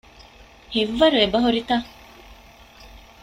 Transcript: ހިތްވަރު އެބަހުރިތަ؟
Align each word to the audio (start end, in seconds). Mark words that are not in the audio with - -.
ހިތްވަރު 0.75 1.17
އެބަހުރިތަ؟ 1.19 1.73